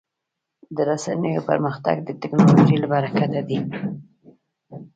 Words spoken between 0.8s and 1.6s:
رسنیو